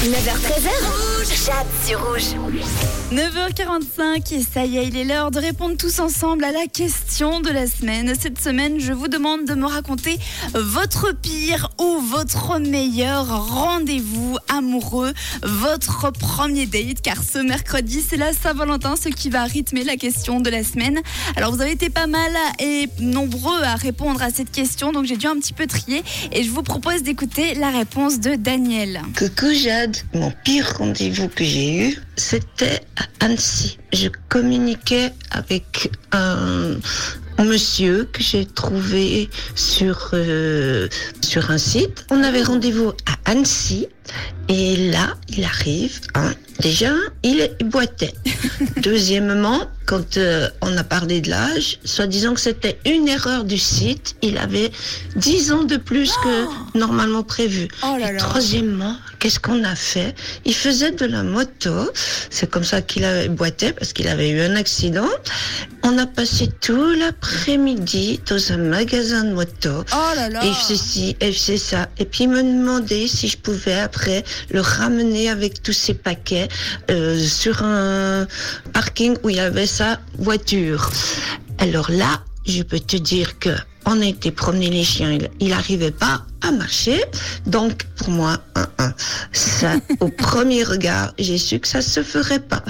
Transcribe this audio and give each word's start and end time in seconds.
9h13h, 0.00 1.44
Jade 1.44 1.66
sur 1.84 2.02
rouge. 2.02 2.34
9h45 3.12 4.34
et 4.34 4.42
ça 4.42 4.64
y 4.64 4.78
est, 4.78 4.86
il 4.86 4.96
est 4.96 5.04
l'heure 5.04 5.30
de 5.30 5.38
répondre 5.38 5.76
tous 5.76 5.98
ensemble 5.98 6.44
à 6.44 6.52
la 6.52 6.66
question 6.72 7.40
de 7.40 7.50
la 7.50 7.66
semaine. 7.66 8.14
Cette 8.18 8.40
semaine, 8.40 8.80
je 8.80 8.94
vous 8.94 9.08
demande 9.08 9.44
de 9.44 9.52
me 9.52 9.66
raconter 9.66 10.18
votre 10.54 11.12
pire 11.12 11.68
ou 11.78 11.98
votre 12.00 12.58
meilleur 12.58 13.26
rendez-vous 13.48 14.38
amoureux, 14.48 15.12
votre 15.42 16.10
premier 16.12 16.64
date, 16.64 17.02
car 17.02 17.22
ce 17.22 17.38
mercredi, 17.38 18.00
c'est 18.00 18.16
la 18.16 18.32
Saint-Valentin, 18.32 18.94
ce 18.96 19.10
qui 19.10 19.28
va 19.28 19.44
rythmer 19.44 19.84
la 19.84 19.96
question 19.96 20.40
de 20.40 20.48
la 20.48 20.64
semaine. 20.64 21.00
Alors, 21.36 21.54
vous 21.54 21.60
avez 21.60 21.72
été 21.72 21.90
pas 21.90 22.06
mal 22.06 22.32
et 22.58 22.88
nombreux 23.00 23.62
à 23.64 23.74
répondre 23.74 24.22
à 24.22 24.30
cette 24.30 24.50
question, 24.50 24.92
donc 24.92 25.04
j'ai 25.04 25.18
dû 25.18 25.26
un 25.26 25.36
petit 25.36 25.52
peu 25.52 25.66
trier 25.66 26.02
et 26.32 26.42
je 26.42 26.50
vous 26.50 26.62
propose 26.62 27.02
d'écouter 27.02 27.54
la 27.54 27.68
réponse 27.68 28.18
de 28.18 28.36
Daniel. 28.36 29.02
Coucou 29.18 29.52
Jade, 29.52 29.89
mon 30.14 30.30
pire 30.44 30.74
rendez-vous 30.78 31.28
que 31.28 31.44
j'ai 31.44 31.88
eu, 31.88 31.98
c'était 32.16 32.80
à 32.96 33.24
Annecy. 33.24 33.78
Je 33.92 34.08
communiquais 34.28 35.12
avec 35.30 35.90
un 36.12 36.76
monsieur 37.44 38.04
que 38.12 38.22
j'ai 38.22 38.46
trouvé 38.46 39.30
sur, 39.54 40.10
euh, 40.12 40.88
sur 41.20 41.50
un 41.50 41.58
site. 41.58 42.06
On 42.10 42.22
avait 42.22 42.42
rendez-vous 42.42 42.92
à 43.06 43.30
Annecy 43.30 43.86
et 44.48 44.90
là, 44.90 45.16
il 45.28 45.44
arrive. 45.44 46.00
hein, 46.14 46.32
déjà, 46.60 46.92
il 47.22 47.50
boitait. 47.64 48.14
Deuxièmement, 48.82 49.68
quand 49.90 50.18
euh, 50.18 50.48
on 50.60 50.76
a 50.76 50.84
parlé 50.84 51.20
de 51.20 51.30
l'âge, 51.30 51.80
soi-disant 51.84 52.34
que 52.34 52.40
c'était 52.40 52.78
une 52.86 53.08
erreur 53.08 53.42
du 53.42 53.58
site, 53.58 54.14
il 54.22 54.38
avait 54.38 54.70
10 55.16 55.50
ans 55.50 55.64
de 55.64 55.78
plus 55.78 56.12
que 56.22 56.78
normalement 56.78 57.24
prévu. 57.24 57.66
Oh 57.82 57.96
là 57.98 58.10
Et 58.10 58.12
là. 58.12 58.18
troisièmement, 58.20 58.96
qu'est-ce 59.18 59.40
qu'on 59.40 59.64
a 59.64 59.74
fait? 59.74 60.14
Il 60.44 60.54
faisait 60.54 60.92
de 60.92 61.06
la 61.06 61.24
moto. 61.24 61.90
C'est 62.30 62.48
comme 62.48 62.62
ça 62.62 62.82
qu'il 62.82 63.04
avait 63.04 63.28
boité 63.28 63.72
parce 63.72 63.92
qu'il 63.92 64.06
avait 64.06 64.30
eu 64.30 64.40
un 64.40 64.54
accident. 64.54 65.08
On 65.82 65.98
a 65.98 66.06
passé 66.06 66.48
tout 66.60 66.90
l'après-midi 66.90 68.20
dans 68.28 68.52
un 68.52 68.58
magasin 68.58 69.24
de 69.24 69.32
moto. 69.32 69.82
Oh 69.92 70.14
là 70.14 70.28
là 70.28 70.44
Et 70.44 70.48
il 70.48 70.54
faisait 70.54 70.76
ci, 70.76 71.16
et 71.20 71.28
il 71.28 71.34
faisait 71.34 71.56
ça. 71.56 71.88
Et 71.98 72.04
puis 72.04 72.24
il 72.24 72.30
me 72.30 72.42
demandait 72.42 73.08
si 73.08 73.26
je 73.26 73.38
pouvais 73.38 73.80
après 73.80 74.22
le 74.50 74.60
ramener 74.60 75.30
avec 75.30 75.64
tous 75.64 75.72
ses 75.72 75.94
paquets 75.94 76.46
euh, 76.92 77.18
sur 77.18 77.64
un 77.64 78.28
parking 78.72 79.16
où 79.24 79.30
il 79.30 79.36
y 79.36 79.40
avait 79.40 79.66
sa 79.80 79.98
voiture. 80.18 80.90
Alors 81.56 81.90
là, 81.90 82.20
je 82.44 82.62
peux 82.62 82.80
te 82.80 82.98
dire 82.98 83.38
que 83.38 83.48
on 83.86 84.02
a 84.02 84.04
été 84.04 84.30
promener 84.30 84.68
les 84.68 84.84
chiens, 84.84 85.10
il, 85.10 85.30
il 85.40 85.54
arrivait 85.54 85.90
pas 85.90 86.26
à 86.42 86.50
marcher. 86.52 87.02
Donc 87.46 87.84
pour 87.96 88.10
moi, 88.10 88.36
un, 88.56 88.68
un. 88.76 88.92
ça, 89.32 89.76
au 90.00 90.08
premier 90.28 90.64
regard, 90.64 91.14
j'ai 91.18 91.38
su 91.38 91.58
que 91.58 91.66
ça 91.66 91.80
se 91.80 92.02
ferait 92.02 92.40
pas. 92.40 92.62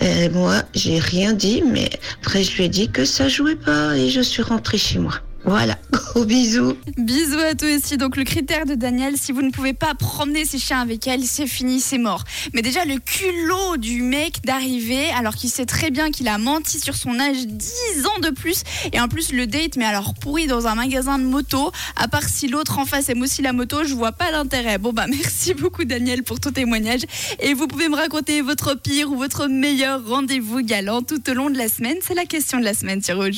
Et 0.00 0.30
moi, 0.30 0.62
j'ai 0.72 0.98
rien 0.98 1.34
dit, 1.34 1.62
mais 1.70 1.90
après 2.22 2.42
je 2.42 2.56
lui 2.56 2.64
ai 2.64 2.70
dit 2.70 2.88
que 2.88 3.04
ça 3.04 3.28
jouait 3.28 3.62
pas 3.70 3.94
et 3.94 4.08
je 4.08 4.22
suis 4.22 4.42
rentrée 4.42 4.78
chez 4.78 5.00
moi. 5.00 5.20
Voilà, 5.48 5.78
gros 5.90 6.26
bisous. 6.26 6.74
Bisous 6.98 7.38
à 7.38 7.54
toi 7.54 7.74
aussi. 7.74 7.96
Donc 7.96 8.18
le 8.18 8.24
critère 8.24 8.66
de 8.66 8.74
Daniel, 8.74 9.16
si 9.16 9.32
vous 9.32 9.40
ne 9.40 9.50
pouvez 9.50 9.72
pas 9.72 9.94
promener 9.94 10.44
ses 10.44 10.58
chiens 10.58 10.82
avec 10.82 11.06
elle, 11.06 11.24
c'est 11.24 11.46
fini, 11.46 11.80
c'est 11.80 11.96
mort. 11.96 12.24
Mais 12.52 12.60
déjà 12.60 12.84
le 12.84 12.98
culot 12.98 13.78
du 13.78 14.02
mec 14.02 14.42
d'arriver 14.44 15.08
alors 15.16 15.34
qu'il 15.34 15.48
sait 15.48 15.64
très 15.64 15.90
bien 15.90 16.10
qu'il 16.10 16.28
a 16.28 16.36
menti 16.36 16.78
sur 16.78 16.94
son 16.94 17.18
âge 17.18 17.46
10 17.46 18.04
ans 18.04 18.20
de 18.20 18.28
plus 18.28 18.62
et 18.92 19.00
en 19.00 19.08
plus 19.08 19.32
le 19.32 19.46
date 19.46 19.76
mais 19.76 19.86
alors 19.86 20.12
pourri 20.12 20.46
dans 20.46 20.66
un 20.66 20.74
magasin 20.74 21.18
de 21.18 21.24
moto, 21.24 21.72
à 21.96 22.08
part 22.08 22.24
si 22.24 22.46
l'autre 22.46 22.78
en 22.78 22.84
face 22.84 23.08
aime 23.08 23.22
aussi 23.22 23.40
la 23.40 23.54
moto, 23.54 23.84
je 23.84 23.94
vois 23.94 24.12
pas 24.12 24.30
l'intérêt. 24.30 24.76
Bon 24.76 24.92
bah 24.92 25.06
merci 25.08 25.54
beaucoup 25.54 25.84
Daniel 25.84 26.24
pour 26.24 26.40
ton 26.40 26.50
témoignage 26.50 27.02
et 27.40 27.54
vous 27.54 27.68
pouvez 27.68 27.88
me 27.88 27.96
raconter 27.96 28.42
votre 28.42 28.74
pire 28.74 29.10
ou 29.10 29.16
votre 29.16 29.46
meilleur 29.46 30.06
rendez-vous 30.06 30.60
galant 30.60 31.00
tout 31.00 31.30
au 31.30 31.32
long 31.32 31.48
de 31.48 31.56
la 31.56 31.68
semaine, 31.68 31.96
c'est 32.02 32.14
la 32.14 32.26
question 32.26 32.58
de 32.58 32.64
la 32.64 32.74
semaine 32.74 33.02
sur 33.02 33.16
Rouge. 33.16 33.36